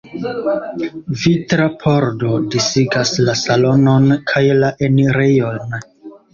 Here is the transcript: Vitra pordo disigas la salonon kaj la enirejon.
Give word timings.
Vitra 1.23 1.67
pordo 1.83 2.33
disigas 2.57 3.13
la 3.29 3.37
salonon 3.43 4.11
kaj 4.35 4.45
la 4.65 4.75
enirejon. 4.91 5.81